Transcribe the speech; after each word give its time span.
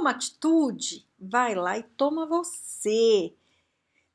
Toma 0.00 0.10
atitude, 0.10 1.06
vai 1.18 1.54
lá 1.54 1.76
e 1.78 1.82
toma 1.82 2.24
você. 2.24 3.34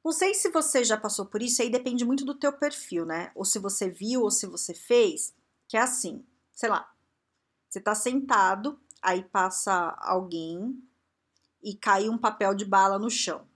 Não 0.04 0.12
sei 0.12 0.34
se 0.34 0.50
você 0.50 0.84
já 0.84 0.98
passou 0.98 1.28
por 1.28 1.42
isso, 1.42 1.62
aí 1.62 1.70
depende 1.70 2.04
muito 2.04 2.26
do 2.26 2.34
teu 2.34 2.52
perfil, 2.52 3.06
né? 3.06 3.32
Ou 3.36 3.46
se 3.46 3.60
você 3.60 3.88
viu 3.88 4.24
ou 4.24 4.32
se 4.32 4.48
você 4.48 4.74
fez, 4.74 5.34
que 5.68 5.78
é 5.78 5.82
assim, 5.82 6.26
sei 6.54 6.70
lá, 6.70 6.92
você 7.70 7.80
tá 7.80 7.94
sentado, 7.94 8.80
aí 9.00 9.24
passa 9.24 9.96
alguém 10.00 10.82
e 11.62 11.76
cai 11.76 12.10
um 12.10 12.18
papel 12.18 12.56
de 12.56 12.66
bala 12.66 12.98
no 12.98 13.10
chão. 13.10 13.48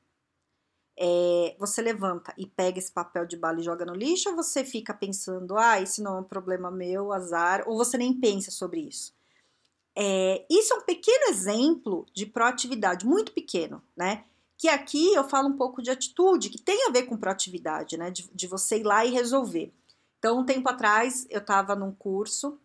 É, 1.01 1.55
você 1.57 1.81
levanta 1.81 2.33
e 2.37 2.45
pega 2.45 2.77
esse 2.77 2.91
papel 2.91 3.25
de 3.25 3.37
bala 3.37 3.59
e 3.59 3.63
joga 3.63 3.85
no 3.85 3.95
lixo, 3.95 4.29
ou 4.29 4.35
você 4.35 4.63
fica 4.63 4.93
pensando, 4.93 5.57
ah, 5.57 5.81
isso 5.81 6.03
não 6.03 6.17
é 6.17 6.19
um 6.19 6.23
problema 6.23 6.69
meu, 6.69 7.11
azar, 7.11 7.63
ou 7.67 7.77
você 7.77 7.97
nem 7.97 8.19
pensa 8.19 8.51
sobre 8.51 8.81
isso? 8.81 9.17
É, 9.95 10.45
isso 10.49 10.73
é 10.73 10.77
um 10.77 10.81
pequeno 10.81 11.29
exemplo 11.29 12.05
de 12.13 12.25
proatividade, 12.25 13.05
muito 13.05 13.31
pequeno, 13.31 13.81
né? 13.95 14.23
Que 14.57 14.67
aqui 14.67 15.13
eu 15.13 15.23
falo 15.27 15.49
um 15.49 15.57
pouco 15.57 15.81
de 15.81 15.89
atitude, 15.89 16.49
que 16.49 16.61
tem 16.61 16.87
a 16.87 16.91
ver 16.91 17.03
com 17.03 17.17
proatividade, 17.17 17.97
né? 17.97 18.11
De, 18.11 18.29
de 18.33 18.47
você 18.47 18.79
ir 18.79 18.83
lá 18.83 19.05
e 19.05 19.11
resolver. 19.11 19.73
Então, 20.19 20.39
um 20.39 20.45
tempo 20.45 20.67
atrás, 20.69 21.25
eu 21.29 21.39
estava 21.39 21.75
num 21.75 21.93
curso, 21.93 22.59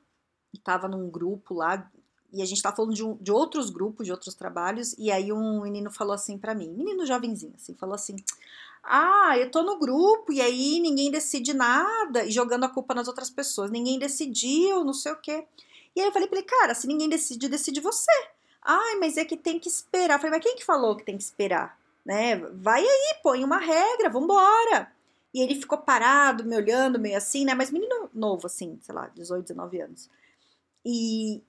estava 0.53 0.89
num 0.89 1.08
grupo 1.08 1.55
lá, 1.55 1.89
e 2.33 2.42
a 2.42 2.44
gente 2.44 2.56
estava 2.56 2.75
falando 2.75 2.94
de, 2.94 3.05
um, 3.05 3.16
de, 3.16 3.31
outros 3.31 3.70
grupos, 3.70 4.06
de 4.06 4.11
outros 4.11 4.34
trabalhos, 4.34 4.92
e 4.98 5.11
aí 5.11 5.33
um 5.33 5.62
menino 5.62 5.91
falou 5.91 6.12
assim 6.12 6.36
para 6.36 6.53
mim, 6.53 6.69
menino 6.69 7.06
jovenzinho, 7.06 7.55
assim, 7.55 7.75
falou 7.77 7.94
assim: 7.94 8.16
Ah, 8.83 9.38
eu 9.38 9.50
tô 9.53 9.62
no 9.62 9.78
grupo, 9.78 10.33
e 10.33 10.41
aí 10.41 10.81
ninguém 10.81 11.12
decide 11.12 11.55
nada, 11.55 12.25
e 12.25 12.33
jogando 12.33 12.64
a 12.64 12.69
culpa 12.69 12.92
nas 12.92 13.06
outras 13.06 13.31
pessoas, 13.31 13.70
ninguém 13.70 14.00
decidiu, 14.00 14.84
não 14.84 14.92
sei 14.92 15.12
o 15.12 15.20
quê. 15.20 15.47
E 15.95 16.00
aí 16.00 16.06
eu 16.06 16.12
falei 16.12 16.28
pra 16.28 16.39
ele, 16.39 16.47
cara, 16.47 16.75
se 16.75 16.87
ninguém 16.87 17.09
decide, 17.09 17.48
decide 17.48 17.81
você. 17.81 18.11
Ai, 18.62 18.97
mas 18.97 19.17
é 19.17 19.25
que 19.25 19.37
tem 19.37 19.59
que 19.59 19.69
esperar. 19.69 20.14
Eu 20.14 20.19
falei, 20.19 20.39
mas 20.39 20.42
quem 20.42 20.56
que 20.56 20.64
falou 20.64 20.97
que 20.97 21.05
tem 21.05 21.17
que 21.17 21.23
esperar? 21.23 21.78
Né? 22.05 22.37
Vai 22.37 22.83
aí, 22.83 23.17
põe 23.23 23.45
uma 23.45 23.59
regra, 23.59 24.11
vambora. 24.11 24.92
E 25.33 25.41
ele 25.41 25.55
ficou 25.56 25.78
parado, 25.78 26.45
me 26.45 26.56
olhando, 26.56 26.98
meio 26.98 27.17
assim, 27.17 27.45
né? 27.45 27.55
Mas 27.55 27.70
menino 27.70 28.09
novo, 28.15 28.47
assim, 28.47 28.78
sei 28.81 28.95
lá, 28.95 29.09
18, 29.09 29.48
19 29.48 29.81
anos. 29.81 30.11
E, 30.84 31.42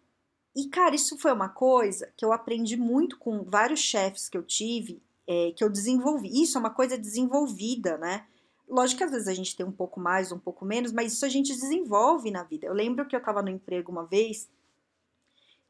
e 0.56 0.68
cara, 0.70 0.96
isso 0.96 1.18
foi 1.18 1.32
uma 1.32 1.50
coisa 1.50 2.12
que 2.18 2.26
eu 2.26 2.34
aprendi 2.34 2.76
muito 2.76 3.18
com 3.18 3.44
vários 3.44 3.80
chefes 3.80 4.28
que 4.28 4.38
eu 4.38 4.44
tive, 4.44 5.02
é, 5.28 5.52
que 5.52 5.64
eu 5.64 5.70
desenvolvi. 5.70 6.42
Isso 6.42 6.58
é 6.58 6.60
uma 6.60 6.70
coisa 6.70 6.98
desenvolvida, 6.98 7.98
né? 7.98 8.26
Lógico 8.68 9.00
que 9.00 9.04
às 9.04 9.12
vezes 9.12 9.28
a 9.28 9.34
gente 9.34 9.56
tem 9.56 9.66
um 9.66 9.72
pouco 9.72 10.00
mais, 10.00 10.32
um 10.32 10.40
pouco 10.40 10.66
menos, 10.66 10.92
mas 10.92 11.14
isso 11.14 11.26
a 11.26 11.30
gente 11.30 11.54
desenvolve 11.54 12.32
na 12.32 12.44
vida. 12.44 12.66
Eu 12.66 12.74
lembro 12.74 13.08
que 13.08 13.16
eu 13.16 13.20
estava 13.20 13.42
no 13.42 13.50
emprego 13.50 13.92
uma 13.92 14.06
vez 14.06 14.50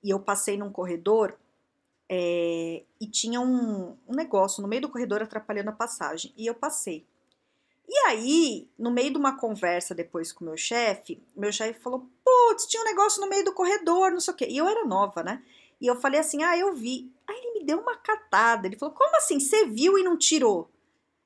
e 0.04 0.10
eu 0.10 0.20
passei 0.20 0.58
num 0.58 0.72
corredor 0.72 1.38
é, 2.08 2.84
e 3.02 3.08
tinha 3.08 3.42
um, 3.42 3.98
um 4.08 4.16
negócio 4.16 4.62
no 4.62 4.68
meio 4.68 4.84
do 4.84 4.90
corredor 4.90 5.22
atrapalhando 5.22 5.70
a 5.70 5.74
passagem. 5.74 6.34
E 6.38 6.46
eu 6.46 6.54
passei. 6.54 7.06
E 7.88 7.98
aí, 8.08 8.68
no 8.78 8.92
meio 8.92 9.12
de 9.12 9.18
uma 9.18 9.38
conversa 9.38 9.94
depois 9.94 10.32
com 10.32 10.44
o 10.44 10.48
meu 10.48 10.58
chefe, 10.58 11.22
meu 11.36 11.52
chefe 11.52 11.80
falou: 11.80 12.08
Putz, 12.24 12.66
tinha 12.66 12.82
um 12.82 12.86
negócio 12.86 13.22
no 13.22 13.30
meio 13.30 13.46
do 13.46 13.54
corredor, 13.54 14.12
não 14.12 14.20
sei 14.20 14.34
o 14.34 14.38
quê. 14.38 14.48
E 14.50 14.58
eu 14.58 14.68
era 14.68 14.86
nova, 14.86 15.22
né? 15.24 15.44
E 15.80 15.88
eu 15.88 15.96
falei 15.96 16.20
assim: 16.20 16.44
Ah, 16.44 16.58
eu 16.58 16.74
vi. 16.74 17.12
Aí 17.28 17.36
ele 17.38 17.60
me 17.60 17.66
deu 17.66 17.80
uma 17.80 17.96
catada. 17.98 18.68
Ele 18.68 18.78
falou: 18.78 18.96
Como 18.96 19.16
assim? 19.18 19.40
Você 19.40 19.66
viu 19.66 19.98
e 19.98 20.04
não 20.04 20.18
tirou? 20.18 20.70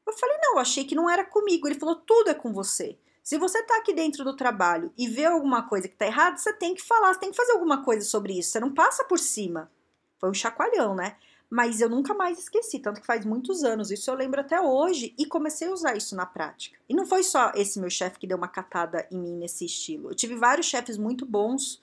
Eu 0.09 0.17
falei, 0.17 0.37
não, 0.41 0.57
achei 0.57 0.83
que 0.83 0.95
não 0.95 1.09
era 1.09 1.23
comigo. 1.23 1.67
Ele 1.67 1.79
falou, 1.79 1.95
tudo 1.95 2.29
é 2.29 2.33
com 2.33 2.51
você. 2.51 2.97
Se 3.23 3.37
você 3.37 3.61
tá 3.63 3.77
aqui 3.77 3.93
dentro 3.93 4.23
do 4.23 4.35
trabalho 4.35 4.91
e 4.97 5.07
vê 5.07 5.25
alguma 5.25 5.61
coisa 5.61 5.87
que 5.87 5.95
tá 5.95 6.07
errada, 6.07 6.37
você 6.37 6.51
tem 6.51 6.73
que 6.73 6.81
falar, 6.81 7.13
você 7.13 7.19
tem 7.19 7.31
que 7.31 7.37
fazer 7.37 7.51
alguma 7.51 7.83
coisa 7.83 8.05
sobre 8.05 8.37
isso. 8.37 8.49
Você 8.49 8.59
não 8.59 8.73
passa 8.73 9.03
por 9.03 9.19
cima. 9.19 9.71
Foi 10.17 10.29
um 10.29 10.33
chacoalhão, 10.33 10.95
né? 10.95 11.15
Mas 11.49 11.79
eu 11.79 11.89
nunca 11.89 12.13
mais 12.13 12.39
esqueci, 12.39 12.79
tanto 12.79 13.01
que 13.01 13.07
faz 13.07 13.25
muitos 13.25 13.63
anos. 13.63 13.91
Isso 13.91 14.09
eu 14.09 14.15
lembro 14.15 14.41
até 14.41 14.59
hoje 14.59 15.13
e 15.17 15.25
comecei 15.25 15.67
a 15.67 15.71
usar 15.71 15.95
isso 15.95 16.15
na 16.15 16.25
prática. 16.25 16.79
E 16.89 16.93
não 16.95 17.05
foi 17.05 17.23
só 17.23 17.51
esse 17.55 17.79
meu 17.79 17.89
chefe 17.89 18.19
que 18.19 18.27
deu 18.27 18.37
uma 18.37 18.47
catada 18.47 19.07
em 19.11 19.19
mim 19.19 19.35
nesse 19.35 19.65
estilo. 19.65 20.09
Eu 20.09 20.15
tive 20.15 20.35
vários 20.35 20.65
chefes 20.65 20.97
muito 20.97 21.25
bons 21.25 21.81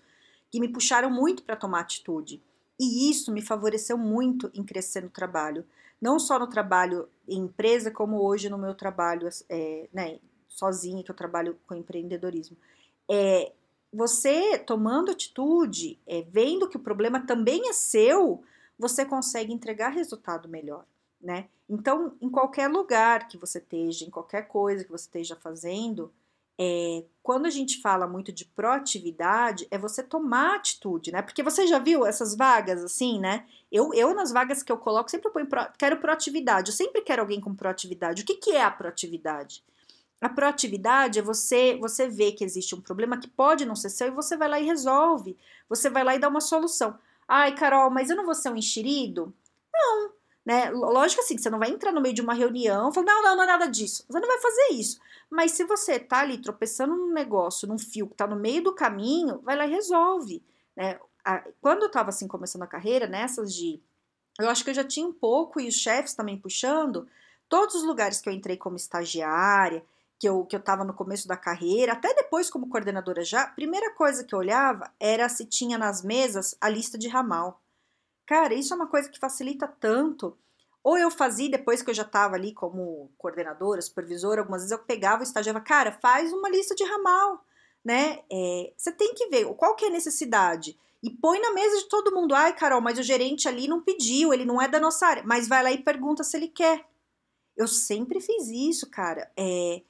que 0.50 0.60
me 0.60 0.69
puxaram 0.69 1.10
muito 1.10 1.43
para 1.43 1.56
tomar 1.56 1.81
atitude. 1.81 2.43
E 2.78 3.10
isso 3.10 3.32
me 3.32 3.41
favoreceu 3.41 3.97
muito 3.97 4.50
em 4.53 4.64
crescer 4.64 5.03
no 5.03 5.10
trabalho 5.10 5.64
não 6.00 6.18
só 6.18 6.38
no 6.38 6.46
trabalho 6.46 7.08
em 7.28 7.40
empresa, 7.40 7.90
como 7.90 8.22
hoje 8.22 8.48
no 8.48 8.58
meu 8.58 8.74
trabalho 8.74 9.28
é, 9.48 9.88
né, 9.92 10.18
sozinha, 10.48 11.02
que 11.02 11.10
eu 11.10 11.14
trabalho 11.14 11.58
com 11.66 11.74
empreendedorismo. 11.74 12.56
É, 13.10 13.52
você 13.92 14.58
tomando 14.58 15.10
atitude, 15.10 15.98
é, 16.06 16.22
vendo 16.22 16.68
que 16.68 16.76
o 16.76 16.80
problema 16.80 17.26
também 17.26 17.68
é 17.68 17.72
seu, 17.72 18.42
você 18.78 19.04
consegue 19.04 19.52
entregar 19.52 19.88
resultado 19.88 20.48
melhor, 20.48 20.84
né? 21.20 21.48
Então, 21.68 22.14
em 22.20 22.28
qualquer 22.28 22.68
lugar 22.68 23.26
que 23.26 23.38
você 23.38 23.58
esteja, 23.58 24.04
em 24.04 24.10
qualquer 24.10 24.48
coisa 24.48 24.84
que 24.84 24.90
você 24.90 25.04
esteja 25.04 25.34
fazendo, 25.34 26.12
é, 26.59 27.05
quando 27.22 27.47
a 27.47 27.50
gente 27.50 27.81
fala 27.81 28.06
muito 28.06 28.33
de 28.33 28.44
proatividade, 28.44 29.67
é 29.71 29.77
você 29.77 30.03
tomar 30.03 30.56
atitude, 30.56 31.12
né? 31.12 31.21
Porque 31.21 31.43
você 31.43 31.67
já 31.67 31.78
viu 31.78 32.06
essas 32.06 32.34
vagas 32.34 32.83
assim, 32.83 33.19
né? 33.19 33.44
Eu, 33.71 33.93
eu 33.93 34.15
nas 34.15 34.33
vagas 34.33 34.62
que 34.62 34.72
eu 34.72 34.78
coloco, 34.78 35.11
sempre 35.11 35.31
ponho 35.31 35.47
pro, 35.47 35.67
quero 35.78 35.99
proatividade. 35.99 36.71
Eu 36.71 36.77
sempre 36.77 37.03
quero 37.03 37.22
alguém 37.22 37.41
com 37.41 37.55
proatividade. 37.55 38.22
O 38.22 38.25
que, 38.25 38.34
que 38.37 38.53
é 38.53 38.62
a 38.62 38.71
proatividade? 38.71 39.62
A 40.21 40.28
proatividade 40.31 41.19
é 41.19 41.22
você 41.22 41.77
você 41.78 42.09
ver 42.09 42.33
que 42.33 42.44
existe 42.44 42.75
um 42.75 42.81
problema 42.81 43.19
que 43.19 43.28
pode 43.28 43.67
não 43.67 43.77
ser 43.77 43.91
seu 43.91 44.09
e 44.09 44.11
você 44.11 44.37
vai 44.37 44.49
lá 44.49 44.59
e 44.59 44.65
resolve. 44.65 45.37
Você 45.69 45.91
vai 45.91 46.05
lá 46.05 46.15
e 46.15 46.19
dá 46.19 46.28
uma 46.28 46.41
solução. 46.41 46.99
Ai, 47.28 47.55
Carol, 47.55 47.91
mas 47.91 48.09
eu 48.09 48.17
não 48.17 48.25
vou 48.25 48.34
ser 48.34 48.50
um 48.50 48.56
enxerido? 48.56 49.34
Não, 49.73 50.11
né? 50.46 50.70
Lógico 50.70 51.20
assim, 51.20 51.36
você 51.36 51.50
não 51.50 51.58
vai 51.58 51.70
entrar 51.70 51.90
no 51.90 52.00
meio 52.00 52.14
de 52.14 52.22
uma 52.22 52.32
reunião 52.32 52.88
e 52.88 52.94
falar, 52.94 53.06
não, 53.06 53.22
não, 53.22 53.36
não 53.36 53.42
é 53.42 53.46
nada 53.46 53.66
disso. 53.66 54.04
Você 54.08 54.20
não 54.20 54.28
vai 54.28 54.38
fazer 54.38 54.74
isso. 54.74 55.00
Mas 55.28 55.50
se 55.50 55.64
você 55.64 55.98
tá 55.98 56.20
ali 56.20 56.38
tropeçando 56.38 56.94
num 56.94 57.12
negócio, 57.12 57.66
num 57.66 57.78
fio 57.78 58.06
que 58.06 58.14
tá 58.14 58.28
no 58.28 58.36
meio 58.36 58.62
do 58.62 58.72
caminho, 58.72 59.40
vai 59.42 59.56
lá 59.56 59.66
e 59.66 59.70
resolve, 59.70 60.40
né? 60.76 61.00
Quando 61.60 61.82
eu 61.82 61.90
tava 61.90 62.10
assim 62.10 62.28
começando 62.28 62.62
a 62.62 62.68
carreira, 62.68 63.08
nessas 63.08 63.52
de 63.52 63.82
eu 64.38 64.48
acho 64.48 64.62
que 64.62 64.70
eu 64.70 64.74
já 64.74 64.84
tinha 64.84 65.04
um 65.04 65.12
pouco 65.12 65.58
e 65.58 65.66
os 65.66 65.74
chefes 65.74 66.14
também 66.14 66.38
puxando, 66.38 67.08
todos 67.48 67.74
os 67.74 67.82
lugares 67.82 68.20
que 68.20 68.28
eu 68.28 68.32
entrei 68.32 68.56
como 68.56 68.76
estagiária, 68.76 69.82
que 70.18 70.28
eu, 70.28 70.44
que 70.44 70.54
eu 70.54 70.60
tava 70.60 70.84
no 70.84 70.94
começo 70.94 71.26
da 71.26 71.36
carreira, 71.36 71.94
até 71.94 72.14
depois 72.14 72.48
como 72.48 72.68
coordenadora 72.68 73.24
já, 73.24 73.48
primeira 73.48 73.92
coisa 73.94 74.22
que 74.22 74.34
eu 74.34 74.38
olhava 74.38 74.92
era 75.00 75.28
se 75.28 75.44
tinha 75.44 75.76
nas 75.76 76.04
mesas 76.04 76.56
a 76.60 76.68
lista 76.68 76.96
de 76.96 77.08
ramal. 77.08 77.60
Cara, 78.26 78.54
isso 78.54 78.72
é 78.75 78.76
uma 78.76 78.88
coisa 78.88 79.09
que 79.09 79.19
facilita 79.19 79.69
tanto. 79.69 80.37
Ou 80.82 80.98
eu 80.98 81.10
fazia 81.10 81.48
depois 81.48 81.82
que 81.82 81.91
eu 81.91 81.94
já 81.94 82.03
estava 82.03 82.34
ali 82.34 82.53
como 82.53 83.10
coordenadora, 83.19 83.81
supervisora, 83.81 84.41
algumas 84.41 84.62
vezes 84.62 84.76
eu 84.76 84.84
pegava 84.84 85.20
o 85.20 85.25
estagiário 85.25 85.62
cara, 85.64 85.98
faz 86.00 86.32
uma 86.32 86.48
lista 86.48 86.75
de 86.75 86.84
ramal, 86.84 87.44
né? 87.84 88.20
É, 88.31 88.72
você 88.76 88.92
tem 88.92 89.14
que 89.14 89.28
ver 89.28 89.47
qual 89.54 89.75
que 89.75 89.84
é 89.84 89.88
a 89.88 89.92
necessidade. 89.92 90.78
E 91.03 91.10
põe 91.10 91.41
na 91.41 91.53
mesa 91.53 91.78
de 91.78 91.88
todo 91.88 92.14
mundo. 92.14 92.34
Ai, 92.34 92.54
Carol, 92.54 92.81
mas 92.81 92.98
o 92.98 93.03
gerente 93.03 93.48
ali 93.48 93.69
não 93.69 93.82
pediu, 93.82 94.32
ele 94.32 94.44
não 94.44 94.60
é 94.60 94.66
da 94.69 94.81
nossa 94.81 95.06
área. 95.06 95.23
Mas 95.25 95.46
vai 95.49 95.62
lá 95.62 95.70
e 95.73 95.82
pergunta 95.82 96.25
se 96.25 96.37
ele 96.37 96.49
quer. 96.49 96.84
Eu 97.56 97.69
sempre 97.69 98.20
fiz 98.20 98.49
isso, 98.49 98.88
cara. 98.90 99.31
É, 99.37 99.82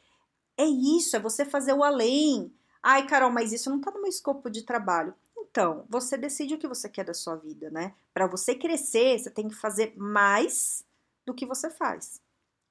é 0.58 0.64
isso, 0.64 1.16
é 1.16 1.20
você 1.20 1.44
fazer 1.44 1.72
o 1.72 1.84
além. 1.84 2.52
Ai, 2.82 3.06
Carol, 3.06 3.30
mas 3.30 3.52
isso 3.52 3.68
não 3.70 3.80
tá 3.80 3.90
no 3.90 4.00
meu 4.00 4.08
escopo 4.08 4.48
de 4.50 4.62
trabalho. 4.62 5.14
Então, 5.56 5.86
você 5.88 6.18
decide 6.18 6.54
o 6.54 6.58
que 6.58 6.68
você 6.68 6.86
quer 6.86 7.02
da 7.02 7.14
sua 7.14 7.34
vida, 7.34 7.70
né? 7.70 7.94
Para 8.12 8.26
você 8.26 8.54
crescer, 8.54 9.18
você 9.18 9.30
tem 9.30 9.48
que 9.48 9.54
fazer 9.54 9.94
mais 9.96 10.84
do 11.24 11.32
que 11.32 11.46
você 11.46 11.70
faz. 11.70 12.20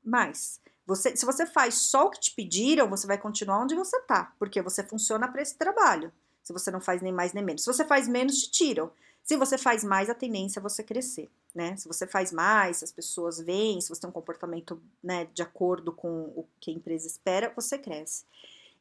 Mais. 0.04 0.62
Você, 0.86 1.18
se 1.18 1.26
você 1.26 1.48
faz 1.48 1.74
só 1.74 2.06
o 2.06 2.12
que 2.12 2.20
te 2.20 2.36
pediram, 2.36 2.88
você 2.88 3.08
vai 3.08 3.18
continuar 3.18 3.64
onde 3.64 3.74
você 3.74 4.00
tá, 4.02 4.36
porque 4.38 4.62
você 4.62 4.84
funciona 4.84 5.28
para 5.28 5.42
esse 5.42 5.58
trabalho. 5.58 6.14
Se 6.44 6.54
você 6.54 6.70
não 6.70 6.80
faz 6.80 7.02
nem 7.02 7.12
mais 7.12 7.34
nem 7.34 7.44
menos. 7.44 7.64
Se 7.64 7.74
você 7.74 7.84
faz 7.84 8.08
menos, 8.08 8.38
te 8.38 8.52
tiram. 8.52 8.92
Se 9.24 9.36
você 9.36 9.58
faz 9.58 9.84
mais, 9.84 10.08
a 10.08 10.14
tendência 10.14 10.60
é 10.60 10.62
você 10.62 10.84
crescer, 10.84 11.28
né? 11.56 11.76
Se 11.78 11.88
você 11.88 12.06
faz 12.06 12.32
mais, 12.32 12.84
as 12.84 12.92
pessoas 12.92 13.40
veem, 13.40 13.82
se 13.82 13.90
você 13.90 14.02
tem 14.02 14.12
um 14.12 14.14
comportamento 14.14 14.80
né, 15.02 15.28
de 15.34 15.42
acordo 15.42 15.92
com 15.92 16.26
o 16.36 16.46
que 16.60 16.70
a 16.70 16.74
empresa 16.76 17.08
espera, 17.08 17.52
você 17.56 17.80
cresce. 17.80 18.26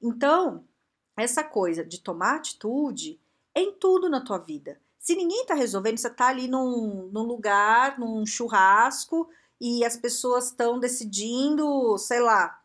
Então, 0.02 0.62
essa 1.16 1.42
coisa 1.42 1.82
de 1.82 2.02
tomar 2.02 2.36
atitude 2.36 3.18
em 3.54 3.72
tudo 3.72 4.08
na 4.08 4.20
tua 4.20 4.38
vida. 4.38 4.80
Se 4.98 5.14
ninguém 5.14 5.44
tá 5.46 5.54
resolvendo, 5.54 5.98
você 5.98 6.10
tá 6.10 6.28
ali 6.28 6.48
num, 6.48 7.10
num 7.12 7.22
lugar, 7.22 7.98
num 7.98 8.24
churrasco, 8.24 9.28
e 9.60 9.84
as 9.84 9.96
pessoas 9.96 10.46
estão 10.46 10.78
decidindo, 10.78 11.96
sei 11.98 12.20
lá, 12.20 12.58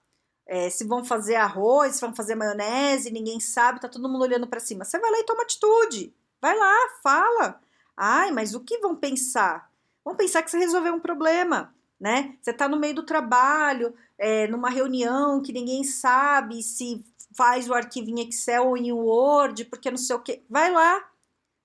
é, 0.46 0.70
se 0.70 0.84
vão 0.86 1.04
fazer 1.04 1.36
arroz, 1.36 1.96
se 1.96 2.02
vão 2.02 2.16
fazer 2.16 2.36
maionese, 2.36 3.12
ninguém 3.12 3.40
sabe, 3.40 3.80
tá 3.80 3.88
todo 3.88 4.10
mundo 4.10 4.24
olhando 4.24 4.48
para 4.48 4.60
cima. 4.60 4.84
Você 4.84 4.98
vai 4.98 5.12
lá 5.12 5.20
e 5.20 5.24
toma 5.24 5.44
atitude. 5.44 6.14
Vai 6.42 6.58
lá, 6.58 6.76
fala. 7.04 7.62
Ai, 7.96 8.32
mas 8.32 8.56
o 8.56 8.62
que 8.62 8.80
vão 8.80 8.96
pensar? 8.96 9.70
Vão 10.04 10.16
pensar 10.16 10.42
que 10.42 10.50
você 10.50 10.58
resolveu 10.58 10.94
um 10.94 11.00
problema, 11.00 11.76
né? 12.00 12.36
Você 12.42 12.54
tá 12.54 12.68
no 12.68 12.80
meio 12.80 12.96
do 12.96 13.04
trabalho, 13.04 13.94
é, 14.18 14.48
numa 14.48 14.70
reunião 14.70 15.42
que 15.42 15.52
ninguém 15.52 15.84
sabe 15.84 16.64
se 16.64 17.04
faz 17.36 17.70
o 17.70 17.74
arquivo 17.74 18.10
em 18.10 18.28
Excel 18.28 18.68
ou 18.68 18.78
em 18.78 18.92
Word, 18.92 19.66
porque 19.66 19.92
não 19.92 19.98
sei 19.98 20.16
o 20.16 20.20
que. 20.20 20.42
Vai 20.50 20.72
lá, 20.72 21.08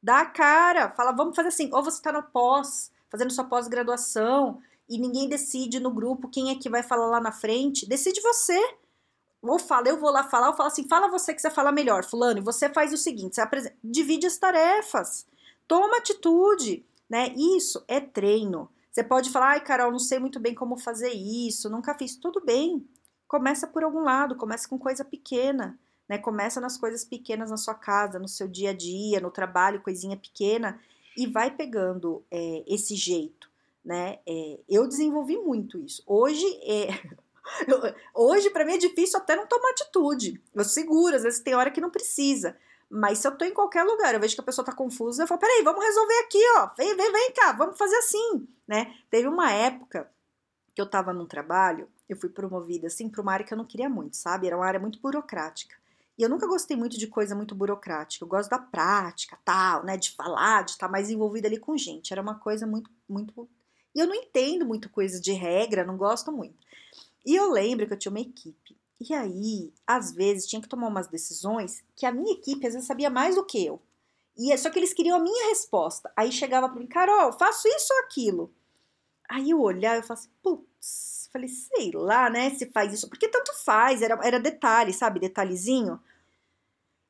dá 0.03 0.21
a 0.21 0.27
cara, 0.27 0.91
fala, 0.91 1.13
vamos 1.13 1.37
fazer 1.37 1.49
assim. 1.49 1.71
Ou 1.73 1.83
você 1.83 2.03
tá 2.03 2.13
no 2.13 2.23
pós, 2.23 2.91
fazendo 3.11 3.33
sua 3.33 3.45
pós-graduação, 3.45 4.61
e 4.89 4.99
ninguém 4.99 5.29
decide 5.29 5.81
no 5.81 5.91
grupo 5.91 6.29
quem 6.29 6.51
é 6.51 6.55
que 6.57 6.69
vai 6.69 6.83
falar 6.83 7.07
lá 7.07 7.21
na 7.21 7.33
frente, 7.33 7.89
decide 7.89 8.21
você. 8.21 8.61
Ou 9.41 9.59
fala, 9.59 9.89
eu 9.89 9.99
vou 9.99 10.11
lá 10.11 10.25
falar, 10.25 10.49
ou 10.49 10.57
fala 10.57 10.69
assim, 10.69 10.89
fala 10.89 11.09
você 11.09 11.35
que 11.35 11.41
você 11.41 11.51
fala 11.51 11.71
melhor, 11.71 12.05
fulano, 12.05 12.43
você 12.43 12.69
faz 12.69 12.93
o 12.93 12.97
seguinte, 12.97 13.37
divide 13.83 14.27
as 14.27 14.39
tarefas, 14.39 15.27
toma 15.69 15.99
atitude, 15.99 16.85
né? 17.09 17.33
Isso 17.37 17.85
é 17.87 18.01
treino. 18.01 18.71
Você 18.95 19.03
pode 19.03 19.31
falar, 19.31 19.49
ai, 19.49 19.61
Carol, 19.61 19.91
não 19.91 19.99
sei 19.99 20.21
muito 20.21 20.39
bem 20.39 20.55
como 20.55 20.79
fazer 20.79 21.11
isso, 21.11 21.69
nunca 21.69 21.99
fiz. 21.99 22.15
Tudo 22.17 22.41
bem. 22.41 22.89
Começa 23.27 23.67
por 23.67 23.83
algum 23.83 24.01
lado, 24.01 24.37
começa 24.37 24.69
com 24.69 24.79
coisa 24.79 25.05
pequena, 25.05 25.77
né? 26.09 26.17
Começa 26.17 26.61
nas 26.61 26.79
coisas 26.79 27.05
pequenas 27.05 27.51
na 27.51 27.57
sua 27.57 27.75
casa, 27.75 28.21
no 28.21 28.29
seu 28.29 28.47
dia 28.47 28.71
a 28.71 28.73
dia, 28.73 29.21
no 29.21 29.33
trabalho, 29.33 29.83
coisinha 29.83 30.17
pequena, 30.17 30.81
e 31.17 31.27
vai 31.27 31.51
pegando 31.51 32.25
é, 32.31 32.63
esse 32.69 32.95
jeito 32.95 33.53
né? 33.85 34.19
É, 34.27 34.59
eu 34.69 34.89
desenvolvi 34.89 35.37
muito 35.37 35.79
isso. 35.79 36.03
Hoje 36.07 36.47
é. 36.63 36.89
Hoje, 38.15 38.49
para 38.49 38.65
mim, 38.65 38.73
é 38.73 38.79
difícil 38.79 39.19
até 39.19 39.37
não 39.37 39.47
tomar 39.47 39.71
atitude. 39.71 40.41
Eu 40.55 40.65
seguro, 40.65 41.15
às 41.15 41.23
vezes 41.23 41.41
tem 41.41 41.55
hora 41.55 41.71
que 41.71 41.81
não 41.81 41.91
precisa. 41.91 42.57
Mas 42.97 43.19
se 43.19 43.27
eu 43.27 43.37
tô 43.37 43.45
em 43.45 43.53
qualquer 43.53 43.83
lugar, 43.83 44.15
eu 44.15 44.21
vejo 44.21 44.35
que 44.35 44.41
a 44.41 44.45
pessoa 44.45 44.65
tá 44.65 44.73
confusa, 44.73 45.23
eu 45.23 45.27
falo, 45.27 45.41
peraí, 45.41 45.63
vamos 45.65 45.85
resolver 45.85 46.19
aqui, 46.21 46.39
ó. 46.59 46.71
Vem, 46.77 46.97
vem, 46.97 47.13
vem 47.13 47.33
cá, 47.33 47.53
vamos 47.53 47.77
fazer 47.77 47.97
assim, 47.97 48.47
né? 48.69 48.95
Teve 49.11 49.27
uma 49.27 49.51
época 49.51 50.11
que 50.75 50.81
eu 50.81 50.87
tava 50.87 51.13
num 51.13 51.27
trabalho, 51.27 51.89
eu 52.09 52.17
fui 52.17 52.29
promovida, 52.29 52.87
assim, 52.87 53.09
pra 53.09 53.21
uma 53.23 53.33
área 53.33 53.45
que 53.45 53.53
eu 53.53 53.59
não 53.59 53.65
queria 53.65 53.89
muito, 53.89 54.17
sabe? 54.17 54.47
Era 54.47 54.57
uma 54.57 54.67
área 54.67 54.79
muito 54.79 55.01
burocrática. 55.01 55.77
E 56.17 56.23
eu 56.23 56.29
nunca 56.29 56.47
gostei 56.47 56.77
muito 56.77 56.97
de 56.97 57.09
coisa 57.09 57.35
muito 57.35 57.55
burocrática. 57.55 58.25
Eu 58.25 58.29
gosto 58.29 58.51
da 58.51 58.59
prática, 58.59 59.37
tal, 59.45 59.85
né? 59.85 59.97
De 59.97 60.13
falar, 60.13 60.63
de 60.63 60.73
estar 60.73 60.89
mais 60.89 61.11
envolvida 61.11 61.49
ali 61.49 61.59
com 61.59 61.77
gente. 61.77 62.13
Era 62.13 62.23
uma 62.23 62.37
coisa 62.37 62.67
muito, 62.67 62.89
muito 63.09 63.49
e 63.95 64.01
eu 64.01 64.07
não 64.07 64.15
entendo 64.15 64.67
muito 64.67 64.91
coisa 64.91 65.21
de 65.21 65.33
regra, 65.33 65.85
não 65.85 65.97
gosto 65.97 66.33
muito. 66.33 66.59
E 67.25 67.35
eu 67.37 67.51
lembro 67.51 67.87
que 67.87 67.93
eu 67.93 67.99
tinha 67.99 68.11
uma 68.11 68.21
equipe. 68.21 68.77
E 69.01 69.13
aí, 69.13 69.73
às 69.87 70.13
vezes, 70.13 70.47
tinha 70.47 70.63
que 70.63 70.69
tomar 70.69 70.89
umas 70.89 71.09
decisões 71.09 71.83
que 71.97 72.07
a 72.07 72.13
minha 72.13 72.33
equipe 72.33 72.67
às 72.67 72.75
vezes 72.75 72.87
sabia 72.87 73.11
mais 73.11 73.35
do 73.35 73.45
que 73.45 73.65
eu. 73.65 73.81
E 74.37 74.53
é 74.53 74.57
só 74.57 74.71
que 74.71 74.79
eles 74.79 74.93
queriam 74.93 75.17
a 75.17 75.23
minha 75.23 75.49
resposta. 75.49 76.13
Aí 76.17 76.33
chegava 76.33 76.69
para 76.69 76.79
mim, 76.79 76.87
Carol, 76.87 77.33
faço 77.33 77.69
isso 77.69 77.93
ou 77.93 78.01
aquilo. 78.01 78.53
Aí 79.29 79.51
eu 79.51 79.61
olhava 79.61 79.99
e 79.99 80.03
falava 80.03 80.21
assim, 80.21 80.31
putz, 80.43 81.29
falei, 81.33 81.49
sei 81.49 81.91
lá, 81.93 82.29
né, 82.29 82.51
se 82.51 82.67
faz 82.71 82.93
isso. 82.93 83.09
Porque 83.09 83.29
tanto 83.29 83.53
faz, 83.65 84.03
era, 84.03 84.19
era 84.23 84.41
detalhe, 84.41 84.93
sabe, 84.93 85.21
detalhezinho. 85.21 86.01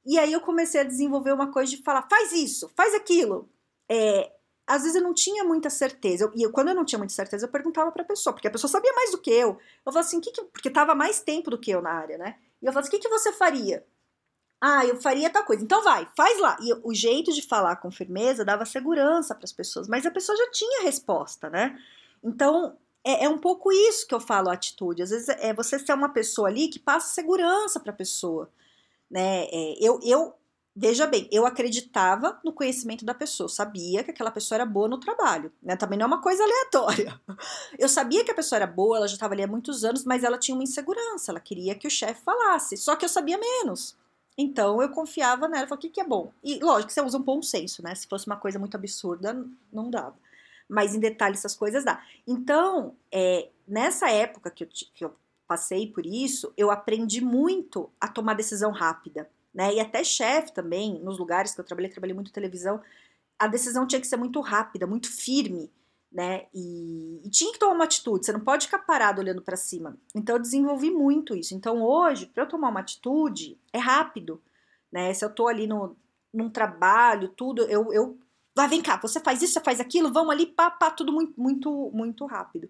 E 0.04 0.18
aí 0.18 0.32
eu 0.32 0.40
comecei 0.40 0.80
a 0.80 0.84
desenvolver 0.84 1.32
uma 1.32 1.50
coisa 1.50 1.70
de 1.70 1.82
falar, 1.82 2.06
faz 2.08 2.32
isso, 2.32 2.70
faz 2.76 2.94
aquilo. 2.94 3.48
É, 3.88 4.30
às 4.66 4.82
vezes 4.82 4.96
eu 4.96 5.02
não 5.02 5.14
tinha 5.14 5.44
muita 5.44 5.68
certeza. 5.70 6.32
e 6.34 6.42
eu, 6.42 6.50
quando 6.50 6.68
eu 6.68 6.74
não 6.74 6.84
tinha 6.84 6.98
muita 6.98 7.14
certeza, 7.14 7.46
eu 7.46 7.50
perguntava 7.50 7.92
para 7.92 8.02
a 8.02 8.06
pessoa, 8.06 8.32
porque 8.32 8.48
a 8.48 8.50
pessoa 8.50 8.70
sabia 8.70 8.92
mais 8.94 9.10
do 9.10 9.18
que 9.18 9.30
eu. 9.30 9.50
Eu 9.84 9.92
falava 9.92 10.00
assim, 10.00 10.20
que 10.20 10.30
que, 10.30 10.42
porque 10.44 10.68
estava 10.68 10.94
mais 10.94 11.20
tempo 11.20 11.50
do 11.50 11.58
que 11.58 11.70
eu 11.70 11.82
na 11.82 11.90
área, 11.90 12.18
né? 12.18 12.36
E 12.62 12.66
eu 12.66 12.72
falava 12.72 12.86
assim, 12.86 12.96
o 12.96 13.00
que, 13.00 13.06
que 13.06 13.12
você 13.12 13.32
faria? 13.32 13.84
Ah, 14.60 14.86
eu 14.86 15.00
faria 15.00 15.28
tal 15.28 15.44
coisa. 15.44 15.62
Então 15.62 15.82
vai, 15.82 16.08
faz 16.16 16.40
lá. 16.40 16.56
E 16.60 16.72
o 16.82 16.94
jeito 16.94 17.32
de 17.32 17.42
falar 17.42 17.76
com 17.76 17.90
firmeza 17.90 18.44
dava 18.44 18.64
segurança 18.64 19.34
para 19.34 19.44
as 19.44 19.52
pessoas, 19.52 19.86
mas 19.88 20.06
a 20.06 20.10
pessoa 20.10 20.36
já 20.36 20.50
tinha 20.50 20.82
resposta, 20.82 21.50
né? 21.50 21.78
Então 22.22 22.76
é, 23.04 23.24
é, 23.24 23.28
um 23.28 23.36
pouco 23.36 23.70
isso 23.70 24.06
que 24.06 24.14
eu 24.14 24.20
falo, 24.20 24.48
atitude. 24.48 25.02
Às 25.02 25.10
vezes 25.10 25.28
é 25.28 25.52
você 25.52 25.78
ser 25.78 25.92
uma 25.92 26.08
pessoa 26.08 26.48
ali 26.48 26.68
que 26.68 26.78
passa 26.78 27.12
segurança 27.12 27.78
para 27.78 27.92
a 27.92 27.96
pessoa, 27.96 28.50
né? 29.10 29.44
É, 29.52 29.74
eu, 29.80 30.00
eu 30.02 30.34
Veja 30.76 31.06
bem, 31.06 31.28
eu 31.30 31.46
acreditava 31.46 32.40
no 32.44 32.52
conhecimento 32.52 33.04
da 33.04 33.14
pessoa, 33.14 33.48
sabia 33.48 34.02
que 34.02 34.10
aquela 34.10 34.30
pessoa 34.32 34.56
era 34.56 34.66
boa 34.66 34.88
no 34.88 34.98
trabalho, 34.98 35.52
né? 35.62 35.76
Também 35.76 35.96
não 35.96 36.04
é 36.04 36.06
uma 36.08 36.20
coisa 36.20 36.42
aleatória. 36.42 37.20
Eu 37.78 37.88
sabia 37.88 38.24
que 38.24 38.30
a 38.32 38.34
pessoa 38.34 38.56
era 38.56 38.66
boa, 38.66 38.96
ela 38.96 39.06
já 39.06 39.14
estava 39.14 39.34
ali 39.34 39.44
há 39.44 39.46
muitos 39.46 39.84
anos, 39.84 40.04
mas 40.04 40.24
ela 40.24 40.36
tinha 40.36 40.54
uma 40.56 40.64
insegurança, 40.64 41.30
ela 41.30 41.38
queria 41.38 41.76
que 41.76 41.86
o 41.86 41.90
chefe 41.90 42.22
falasse, 42.24 42.76
só 42.76 42.96
que 42.96 43.04
eu 43.04 43.08
sabia 43.08 43.38
menos. 43.38 43.96
Então 44.36 44.82
eu 44.82 44.88
confiava 44.88 45.46
nela, 45.46 45.68
falei, 45.68 45.78
o 45.78 45.80
que, 45.80 45.90
que 45.90 46.00
é 46.00 46.04
bom? 46.04 46.32
E 46.42 46.58
lógico 46.58 46.88
que 46.88 46.94
você 46.94 47.02
usa 47.02 47.18
um 47.18 47.22
bom 47.22 47.40
senso, 47.40 47.80
né? 47.80 47.94
Se 47.94 48.08
fosse 48.08 48.26
uma 48.26 48.36
coisa 48.36 48.58
muito 48.58 48.76
absurda, 48.76 49.46
não 49.72 49.88
dava. 49.88 50.16
Mas 50.68 50.92
em 50.92 50.98
detalhe 50.98 51.36
essas 51.36 51.54
coisas 51.54 51.84
dá. 51.84 52.02
Então, 52.26 52.96
é, 53.12 53.48
nessa 53.66 54.10
época 54.10 54.50
que 54.50 54.64
eu, 54.64 54.68
que 54.68 55.04
eu 55.04 55.14
passei 55.46 55.86
por 55.86 56.04
isso, 56.04 56.52
eu 56.56 56.70
aprendi 56.72 57.20
muito 57.20 57.88
a 58.00 58.08
tomar 58.08 58.34
decisão 58.34 58.72
rápida 58.72 59.30
né? 59.54 59.72
E 59.74 59.80
até 59.80 60.02
chefe 60.02 60.52
também, 60.52 60.98
nos 61.02 61.18
lugares 61.18 61.54
que 61.54 61.60
eu 61.60 61.64
trabalhei, 61.64 61.90
trabalhei 61.90 62.14
muito 62.14 62.32
televisão, 62.32 62.80
a 63.38 63.46
decisão 63.46 63.86
tinha 63.86 64.00
que 64.00 64.06
ser 64.06 64.16
muito 64.16 64.40
rápida, 64.40 64.86
muito 64.86 65.10
firme, 65.10 65.70
né? 66.10 66.46
E, 66.52 67.20
e 67.24 67.30
tinha 67.30 67.52
que 67.52 67.58
tomar 67.58 67.74
uma 67.74 67.84
atitude, 67.84 68.26
você 68.26 68.32
não 68.32 68.40
pode 68.40 68.66
ficar 68.66 68.80
parado 68.80 69.20
olhando 69.20 69.42
para 69.42 69.56
cima. 69.56 69.96
Então 70.14 70.36
eu 70.36 70.42
desenvolvi 70.42 70.90
muito 70.90 71.34
isso. 71.34 71.54
Então 71.54 71.82
hoje, 71.82 72.26
para 72.26 72.44
eu 72.44 72.48
tomar 72.48 72.68
uma 72.68 72.80
atitude, 72.80 73.58
é 73.72 73.78
rápido, 73.78 74.42
né? 74.92 75.12
Se 75.14 75.24
eu 75.24 75.30
tô 75.30 75.48
ali 75.48 75.66
no, 75.66 75.96
num 76.32 76.50
trabalho, 76.50 77.28
tudo, 77.28 77.62
eu, 77.64 77.92
eu 77.92 78.18
vai, 78.56 78.68
vem 78.68 78.82
cá, 78.82 78.96
você 79.00 79.20
faz 79.20 79.42
isso, 79.42 79.54
você 79.54 79.60
faz 79.60 79.80
aquilo, 79.80 80.12
vamos 80.12 80.32
ali, 80.32 80.46
pá, 80.46 80.70
pá, 80.70 80.90
tudo 80.90 81.12
muito, 81.12 81.34
muito, 81.40 81.90
muito 81.92 82.26
rápido. 82.26 82.68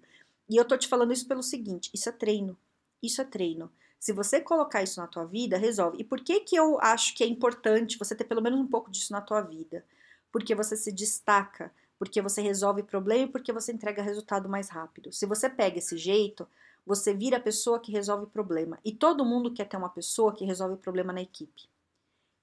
E 0.49 0.57
eu 0.57 0.65
tô 0.65 0.77
te 0.77 0.89
falando 0.89 1.13
isso 1.13 1.27
pelo 1.27 1.43
seguinte, 1.43 1.91
isso 1.95 2.09
é 2.09 2.13
treino, 2.13 2.57
isso 3.03 3.21
é 3.21 3.25
treino. 3.25 3.71
Se 4.05 4.12
você 4.12 4.39
colocar 4.39 4.83
isso 4.83 5.01
na 5.01 5.06
tua 5.06 5.25
vida, 5.25 5.56
resolve. 5.56 5.97
E 5.99 6.05
por 6.05 6.21
que 6.21 6.41
que 6.41 6.55
eu 6.55 6.79
acho 6.83 7.15
que 7.15 7.25
é 7.25 7.27
importante 7.27 7.99
você 7.99 8.15
ter 8.15 8.25
pelo 8.25 8.43
menos 8.43 8.61
um 8.61 8.67
pouco 8.67 8.91
disso 8.91 9.15
na 9.15 9.23
tua 9.23 9.41
vida? 9.41 9.83
Porque 10.31 10.55
você 10.55 10.77
se 10.77 10.93
destaca, 10.93 11.73
porque 11.99 12.21
você 12.21 12.43
resolve 12.43 12.83
problema 12.83 13.23
e 13.25 13.33
porque 13.33 13.51
você 13.51 13.73
entrega 13.73 14.03
resultado 14.03 14.47
mais 14.47 14.69
rápido. 14.69 15.11
Se 15.11 15.25
você 15.25 15.49
pega 15.49 15.78
esse 15.78 15.97
jeito, 15.97 16.47
você 16.85 17.14
vira 17.14 17.38
a 17.38 17.40
pessoa 17.40 17.81
que 17.81 17.90
resolve 17.93 18.26
problema. 18.26 18.78
E 18.85 18.93
todo 18.93 19.25
mundo 19.25 19.55
quer 19.55 19.64
ter 19.67 19.78
uma 19.78 19.88
pessoa 19.88 20.35
que 20.35 20.45
resolve 20.45 20.76
problema 20.76 21.11
na 21.11 21.23
equipe. 21.23 21.67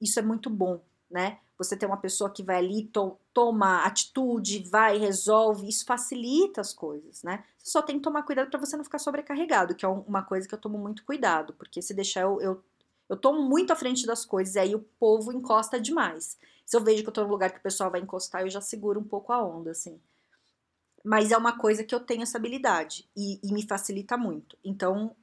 Isso 0.02 0.18
é 0.18 0.24
muito 0.24 0.50
bom, 0.50 0.82
né? 1.12 1.38
Você 1.62 1.78
ter 1.78 1.86
uma 1.86 1.98
pessoa 1.98 2.32
que 2.32 2.42
vai 2.42 2.58
ali, 2.58 2.86
to 2.86 3.18
toma 3.32 3.86
atitude, 3.86 4.68
vai, 4.68 4.98
resolve, 4.98 5.70
isso 5.70 5.86
facilita 5.86 6.60
as 6.60 6.74
coisas, 6.74 7.22
né? 7.22 7.44
Você 7.58 7.72
só 7.72 7.82
tem 7.84 7.98
que 7.98 8.02
tomar 8.02 8.24
cuidado 8.24 8.50
para 8.50 8.60
você 8.60 8.76
não 8.76 8.84
ficar 8.84 8.98
sobrecarregado, 8.98 9.76
que 9.76 9.86
é 9.86 9.88
uma 9.88 10.24
coisa 10.24 10.48
que 10.48 10.56
eu 10.56 10.60
tomo 10.60 10.78
muito 10.78 11.06
cuidado, 11.06 11.54
porque 11.54 11.82
se 11.82 11.94
deixar 11.94 12.22
eu, 12.22 12.42
eu, 12.42 12.64
eu 13.08 13.16
tomo 13.16 13.44
muito 13.44 13.72
à 13.72 13.76
frente 13.76 14.08
das 14.08 14.26
coisas 14.26 14.56
e 14.56 14.60
aí 14.60 14.76
o 14.76 14.80
povo 15.00 15.32
encosta 15.32 15.80
demais. 15.80 16.38
Se 16.66 16.76
eu 16.76 16.82
vejo 16.82 17.04
que 17.04 17.10
eu 17.10 17.14
tô 17.14 17.24
num 17.24 17.30
lugar 17.30 17.52
que 17.52 17.60
o 17.60 17.62
pessoal 17.62 17.92
vai 17.92 18.02
encostar, 18.02 18.42
eu 18.42 18.50
já 18.50 18.60
seguro 18.60 19.00
um 19.00 19.04
pouco 19.04 19.32
a 19.32 19.44
onda, 19.44 19.72
assim. 19.72 20.02
Mas 21.04 21.32
é 21.32 21.38
uma 21.38 21.58
coisa 21.58 21.84
que 21.84 21.94
eu 21.94 22.00
tenho 22.00 22.24
essa 22.24 22.38
habilidade 22.38 23.08
e, 23.16 23.40
e 23.44 23.54
me 23.54 23.68
facilita 23.68 24.18
muito. 24.18 24.58
Então, 24.64 25.16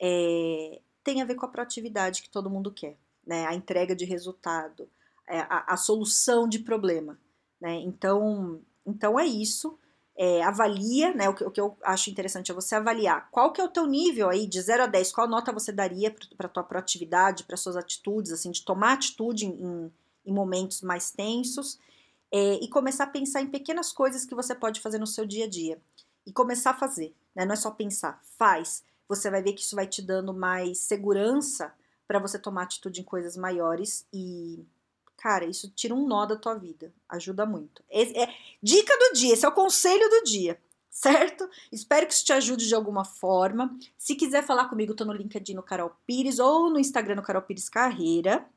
é, 0.00 0.80
tem 1.02 1.22
a 1.22 1.24
ver 1.24 1.34
com 1.34 1.46
a 1.46 1.48
proatividade 1.48 2.22
que 2.22 2.30
todo 2.30 2.50
mundo 2.50 2.72
quer, 2.72 2.96
né? 3.26 3.46
A 3.46 3.54
entrega 3.54 3.96
de 3.96 4.04
resultado, 4.04 4.88
a, 5.28 5.74
a, 5.74 5.76
solução 5.76 6.48
de 6.48 6.58
problema. 6.58 7.18
Né? 7.60 7.80
Então, 7.80 8.60
então 8.86 9.18
é 9.18 9.26
isso. 9.26 9.78
É, 10.16 10.42
avalia, 10.42 11.14
né? 11.14 11.28
O 11.28 11.34
que, 11.34 11.44
o 11.44 11.50
que, 11.50 11.60
eu 11.60 11.76
acho 11.84 12.10
interessante 12.10 12.50
é 12.50 12.54
você 12.54 12.74
avaliar 12.74 13.30
qual 13.30 13.52
que 13.52 13.60
é 13.60 13.64
o 13.64 13.68
teu 13.68 13.86
nível 13.86 14.28
aí 14.28 14.48
de 14.48 14.60
0 14.60 14.82
a 14.82 14.86
10, 14.86 15.12
qual 15.12 15.28
nota 15.28 15.52
você 15.52 15.70
daria 15.70 16.12
para 16.36 16.48
tua 16.48 16.64
proatividade, 16.64 17.44
para 17.44 17.56
suas 17.56 17.76
atitudes, 17.76 18.32
assim, 18.32 18.50
de 18.50 18.64
tomar 18.64 18.94
atitude 18.94 19.46
em, 19.46 19.92
em 20.26 20.32
momentos 20.32 20.82
mais 20.82 21.12
tensos 21.12 21.78
é, 22.32 22.54
e 22.54 22.68
começar 22.68 23.04
a 23.04 23.08
pensar 23.08 23.42
em 23.42 23.46
pequenas 23.46 23.92
coisas 23.92 24.24
que 24.24 24.34
você 24.34 24.54
pode 24.54 24.80
fazer 24.80 24.98
no 24.98 25.06
seu 25.06 25.24
dia 25.24 25.44
a 25.44 25.48
dia. 25.48 25.80
E 26.26 26.32
começar 26.32 26.72
a 26.72 26.78
fazer, 26.78 27.14
né? 27.34 27.46
Não 27.46 27.52
é 27.52 27.56
só 27.56 27.70
pensar, 27.70 28.20
faz. 28.36 28.82
Você 29.08 29.30
vai 29.30 29.42
ver 29.42 29.54
que 29.54 29.62
isso 29.62 29.76
vai 29.76 29.86
te 29.86 30.02
dando 30.02 30.34
mais 30.34 30.78
segurança 30.78 31.72
para 32.06 32.18
você 32.18 32.38
tomar 32.38 32.64
atitude 32.64 33.00
em 33.00 33.04
coisas 33.04 33.36
maiores 33.36 34.06
e 34.12 34.66
Cara, 35.18 35.44
isso 35.44 35.68
tira 35.74 35.94
um 35.94 36.06
nó 36.06 36.24
da 36.24 36.36
tua 36.36 36.54
vida. 36.54 36.94
Ajuda 37.08 37.44
muito. 37.44 37.82
É, 37.90 38.22
é, 38.22 38.34
dica 38.62 38.96
do 38.96 39.14
dia, 39.14 39.34
esse 39.34 39.44
é 39.44 39.48
o 39.48 39.52
conselho 39.52 40.08
do 40.08 40.22
dia, 40.22 40.60
certo? 40.88 41.48
Espero 41.72 42.06
que 42.06 42.14
isso 42.14 42.24
te 42.24 42.32
ajude 42.32 42.68
de 42.68 42.74
alguma 42.74 43.04
forma. 43.04 43.76
Se 43.98 44.14
quiser 44.14 44.46
falar 44.46 44.68
comigo, 44.68 44.94
tô 44.94 45.04
no 45.04 45.12
LinkedIn 45.12 45.54
no 45.54 45.62
Carol 45.62 45.92
Pires 46.06 46.38
ou 46.38 46.70
no 46.70 46.78
Instagram 46.78 47.16
no 47.16 47.22
Carol 47.22 47.42
Pires 47.42 47.68
Carreira. 47.68 48.48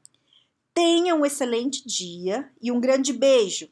Tenha 0.71 1.15
um 1.15 1.25
excelente 1.25 1.85
dia 1.85 2.49
e 2.61 2.71
um 2.71 2.79
grande 2.79 3.11
beijo. 3.11 3.67